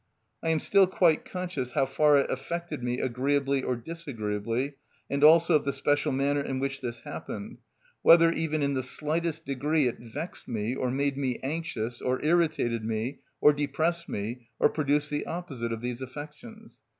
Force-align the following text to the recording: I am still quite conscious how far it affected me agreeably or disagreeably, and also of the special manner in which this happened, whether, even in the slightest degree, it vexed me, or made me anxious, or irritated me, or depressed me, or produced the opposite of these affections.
I 0.41 0.49
am 0.49 0.57
still 0.59 0.87
quite 0.87 1.25
conscious 1.25 1.73
how 1.73 1.85
far 1.85 2.17
it 2.17 2.31
affected 2.31 2.81
me 2.81 2.99
agreeably 2.99 3.61
or 3.61 3.75
disagreeably, 3.75 4.77
and 5.11 5.23
also 5.23 5.53
of 5.57 5.63
the 5.63 5.71
special 5.71 6.11
manner 6.11 6.41
in 6.41 6.57
which 6.57 6.81
this 6.81 7.01
happened, 7.01 7.59
whether, 8.01 8.31
even 8.31 8.63
in 8.63 8.73
the 8.73 8.81
slightest 8.81 9.45
degree, 9.45 9.87
it 9.87 9.99
vexed 9.99 10.47
me, 10.47 10.73
or 10.73 10.89
made 10.89 11.17
me 11.19 11.37
anxious, 11.43 12.01
or 12.01 12.19
irritated 12.25 12.83
me, 12.83 13.19
or 13.41 13.53
depressed 13.53 14.09
me, 14.09 14.47
or 14.57 14.69
produced 14.69 15.11
the 15.11 15.27
opposite 15.27 15.71
of 15.71 15.81
these 15.81 16.01
affections. 16.01 16.79